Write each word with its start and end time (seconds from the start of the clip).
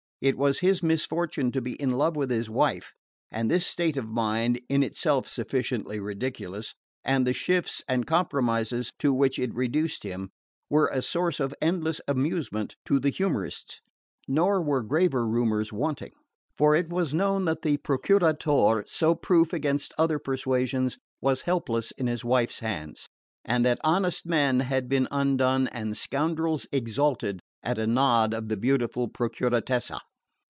It 0.23 0.37
was 0.37 0.59
his 0.59 0.83
misfortune 0.83 1.51
to 1.51 1.63
be 1.63 1.73
in 1.81 1.89
love 1.89 2.15
with 2.15 2.29
his 2.29 2.47
wife; 2.47 2.93
and 3.31 3.49
this 3.49 3.65
state 3.65 3.97
of 3.97 4.07
mind 4.07 4.61
(in 4.69 4.83
itself 4.83 5.27
sufficiently 5.27 5.99
ridiculous) 5.99 6.75
and 7.03 7.25
the 7.25 7.33
shifts 7.33 7.81
and 7.87 8.05
compromises 8.05 8.91
to 8.99 9.11
which 9.15 9.39
it 9.39 9.51
reduced 9.55 10.03
him, 10.03 10.29
were 10.69 10.85
a 10.93 11.01
source 11.01 11.39
of 11.39 11.55
endless 11.59 11.99
amusement 12.07 12.75
to 12.85 12.99
the 12.99 13.09
humorists. 13.09 13.81
Nor 14.27 14.61
were 14.61 14.83
graver 14.83 15.27
rumours 15.27 15.73
wanting; 15.73 16.11
for 16.55 16.75
it 16.75 16.89
was 16.89 17.15
known 17.15 17.45
that 17.45 17.63
the 17.63 17.77
Procuratore, 17.77 18.87
so 18.87 19.15
proof 19.15 19.53
against 19.53 19.91
other 19.97 20.19
persuasions, 20.19 20.99
was 21.19 21.41
helpless 21.49 21.89
in 21.97 22.05
his 22.05 22.23
wife's 22.23 22.59
hands, 22.59 23.07
and 23.43 23.65
that 23.65 23.79
honest 23.83 24.27
men 24.27 24.59
had 24.59 24.87
been 24.87 25.07
undone 25.09 25.67
and 25.69 25.97
scoundrels 25.97 26.67
exalted 26.71 27.39
at 27.63 27.79
a 27.79 27.87
nod 27.87 28.35
of 28.35 28.49
the 28.49 28.57
beautiful 28.57 29.07
Procuratessa. 29.09 29.99